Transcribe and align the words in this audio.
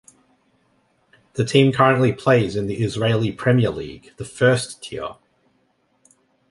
The 1.33 1.45
team 1.45 1.71
currently 1.71 2.11
plays 2.11 2.55
in 2.55 2.65
the 2.65 2.81
Israeli 2.81 3.31
Premier 3.31 3.69
League, 3.69 4.13
the 4.17 4.25
first 4.25 4.81
tier. 4.81 5.17